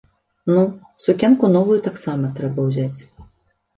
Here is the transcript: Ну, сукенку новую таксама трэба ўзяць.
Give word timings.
Ну, 0.53 0.61
сукенку 1.03 1.51
новую 1.57 1.77
таксама 1.89 2.33
трэба 2.41 2.59
ўзяць. 2.71 2.99